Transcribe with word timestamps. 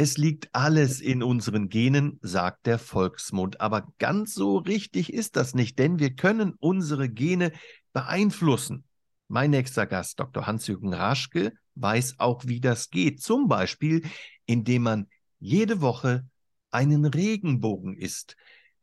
Es 0.00 0.16
liegt 0.16 0.48
alles 0.54 1.02
in 1.02 1.22
unseren 1.22 1.68
Genen, 1.68 2.18
sagt 2.22 2.64
der 2.64 2.78
Volksmund. 2.78 3.60
Aber 3.60 3.86
ganz 3.98 4.32
so 4.32 4.56
richtig 4.56 5.12
ist 5.12 5.36
das 5.36 5.54
nicht, 5.54 5.78
denn 5.78 5.98
wir 5.98 6.14
können 6.14 6.54
unsere 6.58 7.10
Gene 7.10 7.52
beeinflussen. 7.92 8.84
Mein 9.28 9.50
nächster 9.50 9.84
Gast, 9.84 10.18
Dr. 10.18 10.46
Hans-Jürgen 10.46 10.94
Raschke, 10.94 11.52
weiß 11.74 12.14
auch, 12.16 12.46
wie 12.46 12.62
das 12.62 12.88
geht. 12.88 13.20
Zum 13.20 13.46
Beispiel, 13.46 14.00
indem 14.46 14.84
man 14.84 15.06
jede 15.38 15.82
Woche 15.82 16.26
einen 16.70 17.04
Regenbogen 17.04 17.94
isst. 17.94 18.38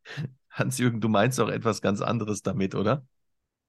Hans-Jürgen, 0.51 1.01
du 1.01 1.09
meinst 1.09 1.39
auch 1.39 1.49
etwas 1.49 1.81
ganz 1.81 2.01
anderes 2.01 2.43
damit, 2.43 2.75
oder? 2.75 3.07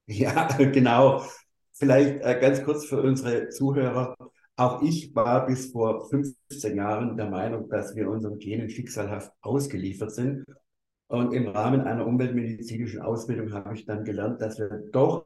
Ja, 0.05 0.45
genau. 0.55 1.25
Vielleicht 1.73 2.21
äh, 2.21 2.37
ganz 2.39 2.63
kurz 2.63 2.85
für 2.85 3.01
unsere 3.01 3.49
Zuhörer. 3.49 4.15
Auch 4.59 4.81
ich 4.81 5.15
war 5.15 5.45
bis 5.45 5.71
vor 5.71 6.09
15 6.09 6.75
Jahren 6.75 7.15
der 7.15 7.29
Meinung, 7.29 7.69
dass 7.69 7.95
wir 7.95 8.09
unseren 8.09 8.39
Genen 8.39 8.69
schicksalhaft 8.69 9.31
ausgeliefert 9.39 10.11
sind. 10.11 10.43
Und 11.07 11.33
im 11.33 11.47
Rahmen 11.47 11.79
einer 11.79 12.05
umweltmedizinischen 12.05 12.99
Ausbildung 13.01 13.53
habe 13.53 13.73
ich 13.73 13.85
dann 13.85 14.03
gelernt, 14.03 14.41
dass 14.41 14.59
wir 14.59 14.83
doch 14.91 15.25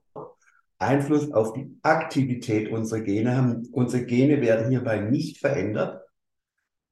Einfluss 0.77 1.31
auf 1.31 1.53
die 1.53 1.75
Aktivität 1.81 2.71
unserer 2.71 3.01
Gene 3.01 3.35
haben. 3.35 3.67
Unsere 3.71 4.05
Gene 4.05 4.39
werden 4.39 4.69
hierbei 4.69 4.99
nicht 4.99 5.39
verändert. 5.39 6.03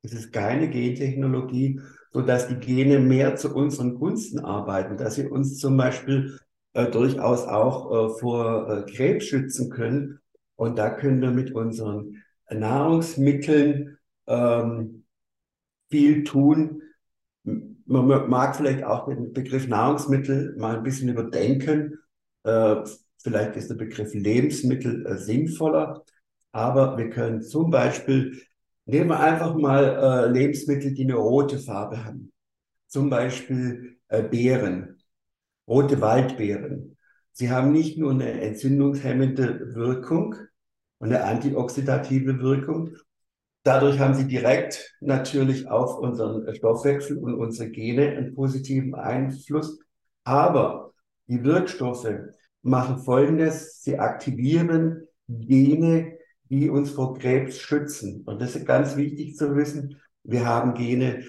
Es 0.02 0.12
ist 0.12 0.34
keine 0.34 0.68
Gentechnologie, 0.68 1.80
sodass 2.12 2.48
die 2.48 2.56
Gene 2.56 2.98
mehr 2.98 3.36
zu 3.36 3.54
unseren 3.54 4.00
Gunsten 4.00 4.40
arbeiten, 4.40 4.98
dass 4.98 5.14
sie 5.14 5.28
uns 5.28 5.60
zum 5.60 5.78
Beispiel 5.78 6.40
äh, 6.74 6.90
durchaus 6.90 7.44
auch 7.44 7.92
äh, 7.92 8.20
vor 8.20 8.68
äh, 8.68 8.92
Krebs 8.92 9.26
schützen 9.26 9.70
können. 9.70 10.22
Und 10.56 10.80
da 10.80 10.90
können 10.90 11.22
wir 11.22 11.30
mit 11.30 11.52
unseren 11.52 12.24
Nahrungsmitteln 12.54 13.98
ähm, 14.28 15.06
viel 15.90 16.24
tun. 16.24 16.82
Man 17.44 18.30
mag 18.30 18.56
vielleicht 18.56 18.84
auch 18.84 19.08
den 19.08 19.34
Begriff 19.34 19.68
Nahrungsmittel 19.68 20.56
mal 20.58 20.78
ein 20.78 20.84
bisschen 20.84 21.10
überdenken. 21.10 22.00
Äh, 22.44 22.78
vielleicht 23.18 23.56
ist 23.56 23.70
der 23.70 23.76
Begriff 23.76 24.14
Lebensmittel 24.14 25.06
äh, 25.06 25.18
sinnvoller. 25.18 26.04
Aber 26.52 26.98
wir 26.98 27.10
können 27.10 27.42
zum 27.42 27.70
Beispiel, 27.72 28.42
nehmen 28.86 29.10
wir 29.10 29.20
einfach 29.20 29.56
mal 29.56 29.84
äh, 29.84 30.32
Lebensmittel, 30.32 30.94
die 30.94 31.04
eine 31.04 31.16
rote 31.16 31.60
Farbe 31.60 32.04
haben. 32.04 32.32
Zum 32.88 33.10
Beispiel 33.10 33.98
äh, 34.10 34.24
Beeren, 34.24 35.02
rote 35.68 36.02
Waldbeeren. 36.02 36.98
Sie 37.32 37.50
haben 37.50 37.72
nicht 37.72 37.98
nur 37.98 38.12
eine 38.12 38.42
entzündungshemmende 38.42 39.74
Wirkung, 39.76 40.36
und 41.02 41.12
eine 41.12 41.24
antioxidative 41.24 42.40
Wirkung. 42.40 42.96
Dadurch 43.64 44.00
haben 44.00 44.14
sie 44.14 44.28
direkt 44.28 44.96
natürlich 45.02 45.68
auf 45.68 45.98
unseren 45.98 46.54
Stoffwechsel 46.56 47.18
und 47.18 47.34
unsere 47.34 47.72
Gene 47.72 48.10
einen 48.10 48.36
positiven 48.36 48.94
Einfluss. 48.94 49.80
Aber 50.24 50.94
die 51.28 51.44
Wirkstoffe 51.44 52.08
machen 52.62 53.00
Folgendes. 53.00 53.82
Sie 53.82 53.98
aktivieren 53.98 55.08
Gene, 55.28 56.18
die 56.50 56.70
uns 56.70 56.92
vor 56.92 57.18
Krebs 57.18 57.58
schützen. 57.58 58.24
Und 58.26 58.40
das 58.40 58.56
ist 58.56 58.68
ganz 58.68 58.96
wichtig 58.96 59.36
zu 59.36 59.56
wissen. 59.56 60.00
Wir 60.24 60.46
haben 60.46 60.76
Gene, 60.76 61.24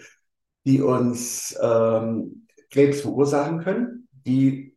die 0.67 0.83
uns 0.83 1.59
ähm, 1.63 2.47
Krebs 2.71 3.01
verursachen 3.01 3.61
können. 3.61 4.09
Die, 4.27 4.77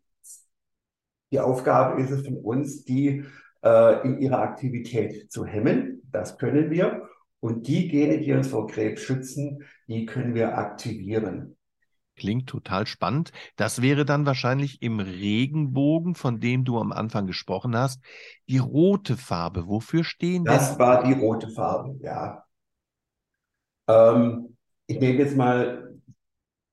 die 1.31 1.39
Aufgabe 1.41 2.01
ist 2.01 2.11
es 2.11 2.25
von 2.25 2.37
uns, 2.37 2.85
die 2.85 3.25
äh, 3.65 4.05
in 4.05 4.19
ihrer 4.19 4.39
Aktivität 4.39 5.31
zu 5.31 5.45
hemmen. 5.45 6.03
Das 6.11 6.37
können 6.37 6.69
wir. 6.69 7.09
Und 7.39 7.67
die 7.67 7.87
Gene, 7.89 8.19
die 8.19 8.31
uns 8.31 8.47
vor 8.47 8.67
Krebs 8.67 9.01
schützen, 9.01 9.63
die 9.87 10.05
können 10.05 10.33
wir 10.33 10.57
aktivieren. 10.57 11.57
Klingt 12.15 12.47
total 12.47 12.87
spannend. 12.87 13.33
Das 13.57 13.81
wäre 13.81 14.05
dann 14.05 14.25
wahrscheinlich 14.25 14.81
im 14.81 15.01
Regenbogen, 15.01 16.15
von 16.15 16.39
dem 16.39 16.63
du 16.63 16.79
am 16.79 16.93
Anfang 16.93 17.27
gesprochen 17.27 17.75
hast, 17.75 18.01
die 18.47 18.57
rote 18.57 19.17
Farbe. 19.17 19.67
Wofür 19.67 20.05
stehen 20.05 20.45
das? 20.45 20.69
Das 20.69 20.79
war 20.79 21.03
die 21.03 21.13
rote 21.13 21.49
Farbe, 21.49 21.97
ja. 22.01 22.45
Ähm, 23.89 24.55
ich 24.87 24.99
nehme 24.99 25.19
jetzt 25.19 25.35
mal 25.35 25.93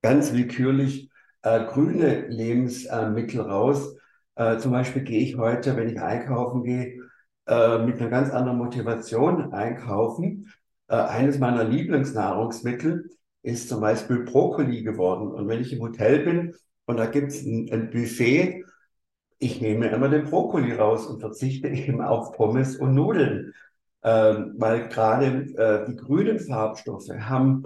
ganz 0.00 0.32
willkürlich 0.32 1.10
äh, 1.42 1.64
grüne 1.64 2.28
Lebensmittel 2.28 3.40
raus. 3.40 3.96
Äh, 4.42 4.58
zum 4.58 4.72
Beispiel 4.72 5.02
gehe 5.02 5.20
ich 5.20 5.36
heute, 5.36 5.76
wenn 5.76 5.88
ich 5.88 6.00
einkaufen 6.00 6.64
gehe, 6.64 7.00
äh, 7.46 7.78
mit 7.78 8.00
einer 8.00 8.10
ganz 8.10 8.30
anderen 8.30 8.58
Motivation 8.58 9.52
einkaufen. 9.52 10.52
Äh, 10.88 10.96
eines 10.96 11.38
meiner 11.38 11.64
Lieblingsnahrungsmittel 11.64 13.10
ist 13.42 13.68
zum 13.68 13.80
Beispiel 13.80 14.24
Brokkoli 14.24 14.82
geworden. 14.82 15.28
Und 15.28 15.48
wenn 15.48 15.60
ich 15.60 15.72
im 15.72 15.80
Hotel 15.80 16.24
bin 16.24 16.54
und 16.86 16.96
da 16.96 17.06
gibt 17.06 17.28
es 17.28 17.44
ein, 17.44 17.68
ein 17.72 17.90
Buffet, 17.90 18.64
ich 19.38 19.60
nehme 19.60 19.88
immer 19.88 20.08
den 20.08 20.24
Brokkoli 20.24 20.72
raus 20.72 21.06
und 21.06 21.20
verzichte 21.20 21.68
eben 21.68 22.00
auf 22.00 22.32
Pommes 22.32 22.76
und 22.76 22.94
Nudeln. 22.94 23.54
Ähm, 24.04 24.54
weil 24.58 24.88
gerade 24.88 25.26
äh, 25.56 25.86
die 25.86 25.96
grünen 25.96 26.40
Farbstoffe 26.40 27.08
haben 27.20 27.64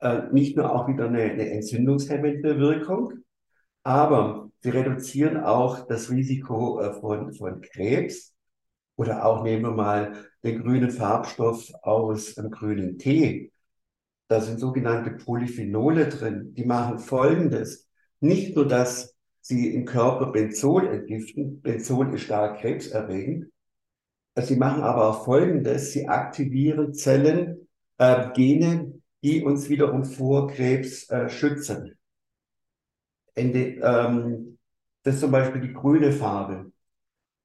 äh, 0.00 0.22
nicht 0.30 0.56
nur 0.56 0.74
auch 0.74 0.88
wieder 0.88 1.06
eine, 1.06 1.22
eine 1.22 1.50
entzündungshemmende 1.50 2.58
Wirkung, 2.58 3.14
aber 3.82 4.49
sie 4.60 4.70
reduzieren 4.70 5.38
auch 5.38 5.86
das 5.86 6.10
Risiko 6.10 6.80
äh, 6.80 6.92
von, 7.00 7.32
von 7.34 7.60
Krebs. 7.60 8.34
Oder 8.96 9.24
auch 9.24 9.42
nehmen 9.42 9.62
wir 9.62 9.70
mal 9.72 10.26
den 10.44 10.62
grünen 10.62 10.90
Farbstoff 10.90 11.72
aus 11.82 12.36
einem 12.36 12.50
grünen 12.50 12.98
Tee. 12.98 13.52
Da 14.28 14.40
sind 14.40 14.60
sogenannte 14.60 15.10
Polyphenole 15.12 16.08
drin. 16.08 16.54
Die 16.54 16.64
machen 16.64 16.98
Folgendes. 16.98 17.88
Nicht 18.20 18.54
nur, 18.54 18.68
dass 18.68 19.16
sie 19.40 19.74
im 19.74 19.86
Körper 19.86 20.30
Benzol 20.30 20.86
entgiften. 20.86 21.60
Benzol 21.62 22.14
ist 22.14 22.22
stark 22.22 22.60
krebserregend. 22.60 23.46
Sie 24.36 24.56
machen 24.56 24.82
aber 24.82 25.08
auch 25.08 25.24
Folgendes. 25.24 25.92
Sie 25.92 26.06
aktivieren 26.06 26.94
Zellen, 26.94 27.68
äh, 27.98 28.30
Gene, 28.34 29.00
die 29.22 29.42
uns 29.42 29.68
wiederum 29.68 30.04
vor 30.04 30.48
Krebs 30.48 31.08
äh, 31.10 31.28
schützen. 31.28 31.98
Ende, 33.34 33.80
ähm, 33.82 34.58
das 35.02 35.14
ist 35.14 35.20
zum 35.20 35.30
Beispiel 35.30 35.60
die 35.60 35.72
grüne 35.72 36.12
Farbe. 36.12 36.72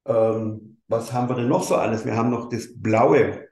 Ähm, 0.06 0.78
was 0.88 1.12
haben 1.12 1.28
wir 1.28 1.36
denn 1.36 1.48
noch 1.48 1.64
so 1.64 1.76
alles? 1.76 2.04
Wir 2.04 2.16
haben 2.16 2.30
noch 2.30 2.48
das 2.48 2.68
Blaue. 2.74 3.48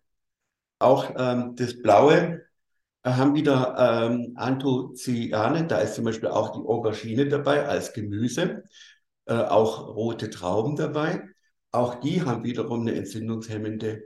Auch 0.78 1.12
ähm, 1.16 1.56
das 1.56 1.80
Blaue 1.82 2.42
äh, 3.02 3.10
haben 3.10 3.34
wieder 3.34 3.76
ähm, 3.78 4.34
Anthocyane. 4.36 5.66
Da 5.66 5.78
ist 5.78 5.94
zum 5.94 6.04
Beispiel 6.04 6.28
auch 6.28 6.52
die 6.52 6.66
Aubergine 6.66 7.28
dabei 7.28 7.66
als 7.66 7.92
Gemüse. 7.92 8.64
Äh, 9.26 9.34
auch 9.34 9.94
rote 9.94 10.30
Trauben 10.30 10.76
dabei. 10.76 11.28
Auch 11.72 11.96
die 11.96 12.22
haben 12.22 12.44
wiederum 12.44 12.82
eine 12.82 12.94
entzündungshemmende 12.94 14.04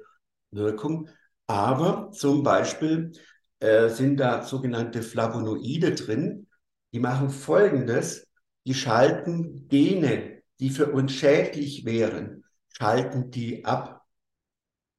Wirkung. 0.50 1.08
Aber 1.46 2.10
zum 2.12 2.42
Beispiel 2.42 3.12
äh, 3.60 3.88
sind 3.88 4.18
da 4.18 4.42
sogenannte 4.42 5.02
Flavonoide 5.02 5.94
drin. 5.94 6.47
Die 6.92 7.00
machen 7.00 7.30
Folgendes 7.30 8.28
die 8.68 8.74
schalten 8.74 9.66
Gene, 9.68 10.42
die 10.60 10.68
für 10.68 10.92
uns 10.92 11.12
schädlich 11.12 11.86
wären, 11.86 12.44
schalten 12.68 13.30
die 13.30 13.64
ab. 13.64 14.04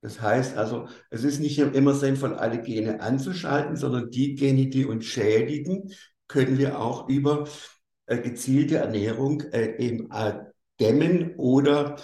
Das 0.02 0.20
heißt 0.22 0.58
also, 0.58 0.88
es 1.12 1.24
ist 1.24 1.40
nicht 1.40 1.60
immer 1.60 1.94
sinnvoll, 1.94 2.34
alle 2.34 2.64
Gene 2.64 3.00
anzuschalten, 3.00 3.76
sondern 3.76 4.10
die 4.10 4.34
Gene, 4.34 4.70
die 4.70 4.86
uns 4.86 5.06
schädigen, 5.06 5.92
können 6.28 6.58
wir 6.58 6.80
auch 6.80 7.10
über 7.10 7.48
äh, 8.08 8.18
gezielte 8.18 8.78
Ernährung 8.78 9.42
äh, 9.52 9.76
eben 9.78 10.10
äh, 10.12 10.46
dämmen 10.80 11.36
oder 11.36 11.98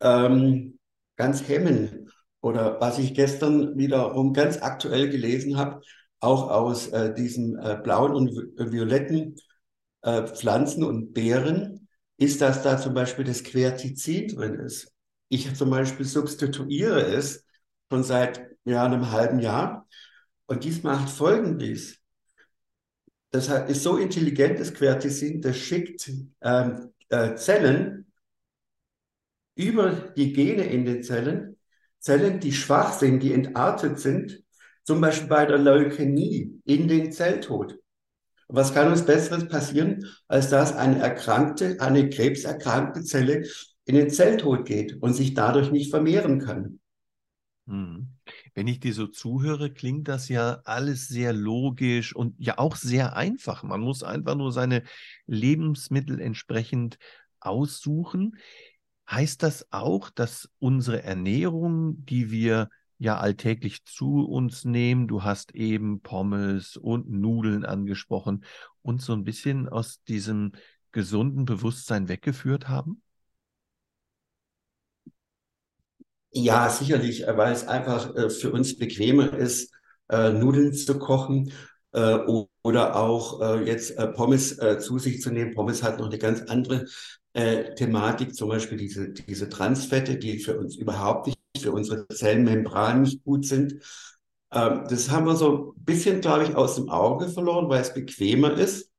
ähm, 0.00 0.78
ganz 1.16 1.48
hemmen. 1.48 2.12
Oder 2.40 2.80
was 2.80 3.00
ich 3.00 3.14
gestern 3.14 3.76
wiederum 3.76 4.32
ganz 4.32 4.62
aktuell 4.62 5.10
gelesen 5.10 5.56
habe, 5.56 5.80
auch 6.20 6.50
aus 6.50 6.88
äh, 6.88 7.14
diesem 7.14 7.58
äh, 7.58 7.76
blauen 7.76 8.14
und 8.14 8.30
violetten 8.56 9.36
äh, 10.02 10.26
Pflanzen 10.26 10.84
und 10.84 11.12
Beeren, 11.12 11.88
ist, 12.16 12.40
dass 12.40 12.62
da 12.62 12.78
zum 12.78 12.94
Beispiel 12.94 13.24
das 13.24 13.44
Quercitin 13.44 14.28
drin 14.28 14.54
ist. 14.54 14.92
Ich 15.28 15.54
zum 15.54 15.70
Beispiel 15.70 16.04
substituiere 16.04 17.00
es 17.00 17.44
schon 17.90 18.02
seit 18.02 18.40
ja, 18.64 18.84
einem 18.84 19.10
halben 19.12 19.38
Jahr 19.38 19.86
und 20.46 20.64
dies 20.64 20.82
macht 20.82 21.10
Folgendes. 21.10 21.98
Das 23.30 23.48
ist 23.68 23.82
so 23.82 23.98
intelligent, 23.98 24.58
das 24.58 24.74
Quercitin, 24.74 25.40
das 25.42 25.56
schickt 25.56 26.10
ähm, 26.40 26.92
äh, 27.10 27.34
Zellen 27.34 28.10
über 29.54 29.92
die 30.16 30.32
Gene 30.32 30.64
in 30.64 30.84
den 30.84 31.02
Zellen, 31.02 31.56
Zellen, 31.98 32.40
die 32.40 32.52
schwach 32.52 32.92
sind, 32.92 33.22
die 33.22 33.32
entartet 33.32 33.98
sind, 33.98 34.42
zum 34.88 35.02
Beispiel 35.02 35.28
bei 35.28 35.44
der 35.44 35.58
Leukämie 35.58 36.62
in 36.64 36.88
den 36.88 37.12
Zelltod. 37.12 37.78
Was 38.48 38.72
kann 38.72 38.90
uns 38.90 39.04
Besseres 39.04 39.46
passieren, 39.46 40.06
als 40.28 40.48
dass 40.48 40.74
eine 40.74 40.98
erkrankte, 40.98 41.76
eine 41.78 42.08
krebserkrankte 42.08 43.02
Zelle 43.02 43.46
in 43.84 43.96
den 43.96 44.08
Zelltod 44.08 44.64
geht 44.64 44.96
und 45.02 45.12
sich 45.12 45.34
dadurch 45.34 45.70
nicht 45.70 45.90
vermehren 45.90 46.38
kann? 46.38 46.80
Hm. 47.66 48.08
Wenn 48.54 48.66
ich 48.66 48.80
dir 48.80 48.94
so 48.94 49.06
zuhöre, 49.06 49.70
klingt 49.70 50.08
das 50.08 50.30
ja 50.30 50.62
alles 50.64 51.06
sehr 51.06 51.34
logisch 51.34 52.16
und 52.16 52.34
ja 52.38 52.56
auch 52.56 52.76
sehr 52.76 53.14
einfach. 53.14 53.62
Man 53.62 53.82
muss 53.82 54.02
einfach 54.02 54.36
nur 54.36 54.52
seine 54.52 54.84
Lebensmittel 55.26 56.18
entsprechend 56.18 56.96
aussuchen. 57.40 58.38
Heißt 59.10 59.42
das 59.42 59.70
auch, 59.70 60.08
dass 60.08 60.48
unsere 60.58 61.02
Ernährung, 61.02 62.06
die 62.06 62.30
wir 62.30 62.70
ja 62.98 63.18
alltäglich 63.18 63.84
zu 63.84 64.26
uns 64.26 64.64
nehmen. 64.64 65.08
Du 65.08 65.22
hast 65.22 65.54
eben 65.54 66.00
Pommes 66.00 66.76
und 66.76 67.08
Nudeln 67.10 67.64
angesprochen 67.64 68.44
und 68.82 69.00
so 69.00 69.12
ein 69.12 69.24
bisschen 69.24 69.68
aus 69.68 70.02
diesem 70.02 70.52
gesunden 70.92 71.44
Bewusstsein 71.44 72.08
weggeführt 72.08 72.68
haben? 72.68 73.02
Ja, 76.32 76.68
sicherlich, 76.68 77.26
äh, 77.26 77.36
weil 77.36 77.52
es 77.52 77.66
einfach 77.66 78.14
äh, 78.14 78.30
für 78.30 78.52
uns 78.52 78.76
bequemer 78.76 79.32
ist, 79.36 79.72
äh, 80.08 80.30
Nudeln 80.30 80.72
zu 80.72 80.98
kochen 80.98 81.52
oder 82.62 82.96
auch 82.96 83.60
jetzt 83.64 83.96
Pommes 84.14 84.60
zu 84.80 84.98
sich 84.98 85.22
zu 85.22 85.30
nehmen. 85.30 85.54
Pommes 85.54 85.82
hat 85.82 85.98
noch 85.98 86.06
eine 86.06 86.18
ganz 86.18 86.42
andere 86.42 86.84
Thematik, 87.32 88.34
zum 88.34 88.50
Beispiel 88.50 88.76
diese, 88.76 89.08
diese 89.08 89.48
Transfette, 89.48 90.18
die 90.18 90.38
für 90.38 90.58
uns 90.58 90.76
überhaupt 90.76 91.26
nicht 91.26 91.37
für 91.60 91.72
unsere 91.72 92.06
Zellmembran 92.08 93.02
nicht 93.02 93.24
gut 93.24 93.46
sind. 93.46 93.74
Ähm, 94.52 94.84
das 94.88 95.10
haben 95.10 95.26
wir 95.26 95.36
so 95.36 95.74
ein 95.76 95.84
bisschen, 95.84 96.20
glaube 96.20 96.44
ich, 96.44 96.54
aus 96.56 96.76
dem 96.76 96.88
Auge 96.88 97.28
verloren, 97.28 97.68
weil 97.68 97.82
es 97.82 97.94
bequemer 97.94 98.52
ist. 98.58 98.90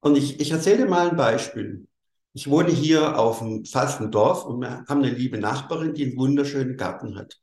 Und 0.00 0.16
ich, 0.16 0.40
ich 0.40 0.50
erzähle 0.50 0.84
dir 0.84 0.86
mal 0.86 1.10
ein 1.10 1.16
Beispiel. 1.16 1.86
Ich 2.32 2.48
wohne 2.48 2.70
hier 2.70 3.18
auf 3.18 3.42
einem 3.42 3.64
fast 3.64 4.00
Dorf 4.14 4.44
und 4.44 4.60
wir 4.60 4.84
haben 4.86 5.02
eine 5.02 5.10
liebe 5.10 5.38
Nachbarin, 5.38 5.94
die 5.94 6.06
einen 6.06 6.16
wunderschönen 6.16 6.76
Garten 6.76 7.16
hat. 7.16 7.40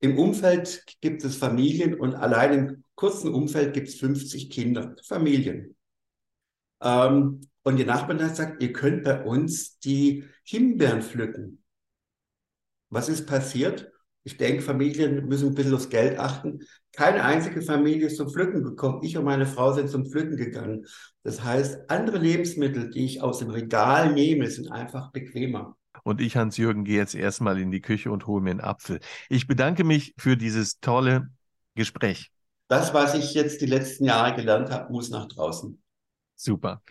Im 0.00 0.18
Umfeld 0.18 0.84
gibt 1.00 1.24
es 1.24 1.36
Familien 1.36 1.94
und 1.94 2.14
allein 2.14 2.52
im 2.52 2.84
kurzen 2.94 3.32
Umfeld 3.32 3.72
gibt 3.74 3.88
es 3.88 3.96
50 3.96 4.50
Kinder, 4.50 4.96
Familien. 5.06 5.76
Ähm, 6.82 7.40
und 7.62 7.76
die 7.76 7.84
Nachbarin 7.84 8.22
hat 8.22 8.30
gesagt, 8.30 8.62
ihr 8.62 8.72
könnt 8.72 9.04
bei 9.04 9.22
uns 9.22 9.78
die 9.78 10.24
Himbeeren 10.44 11.02
pflücken. 11.02 11.62
Was 12.90 13.08
ist 13.08 13.26
passiert? 13.26 13.90
Ich 14.22 14.36
denke, 14.36 14.62
Familien 14.62 15.26
müssen 15.26 15.48
ein 15.48 15.54
bisschen 15.54 15.74
aufs 15.74 15.88
Geld 15.88 16.18
achten. 16.18 16.60
Keine 16.92 17.24
einzige 17.24 17.62
Familie 17.62 18.08
ist 18.08 18.16
zum 18.16 18.28
Pflücken 18.28 18.62
gekommen. 18.62 19.02
Ich 19.02 19.16
und 19.16 19.24
meine 19.24 19.46
Frau 19.46 19.72
sind 19.72 19.88
zum 19.88 20.04
Pflücken 20.04 20.36
gegangen. 20.36 20.86
Das 21.22 21.42
heißt, 21.42 21.88
andere 21.88 22.18
Lebensmittel, 22.18 22.90
die 22.90 23.04
ich 23.04 23.22
aus 23.22 23.38
dem 23.38 23.50
Regal 23.50 24.12
nehme, 24.12 24.50
sind 24.50 24.70
einfach 24.70 25.10
bequemer. 25.12 25.76
Und 26.02 26.20
ich, 26.20 26.36
Hans-Jürgen, 26.36 26.84
gehe 26.84 26.98
jetzt 26.98 27.14
erstmal 27.14 27.58
in 27.58 27.70
die 27.70 27.80
Küche 27.80 28.10
und 28.10 28.26
hole 28.26 28.42
mir 28.42 28.50
einen 28.50 28.60
Apfel. 28.60 29.00
Ich 29.28 29.46
bedanke 29.46 29.84
mich 29.84 30.14
für 30.18 30.36
dieses 30.36 30.80
tolle 30.80 31.28
Gespräch. 31.74 32.30
Das, 32.68 32.92
was 32.92 33.14
ich 33.14 33.34
jetzt 33.34 33.60
die 33.60 33.66
letzten 33.66 34.04
Jahre 34.04 34.36
gelernt 34.36 34.70
habe, 34.70 34.92
muss 34.92 35.10
nach 35.10 35.26
draußen. 35.26 35.80
Super. 36.36 36.82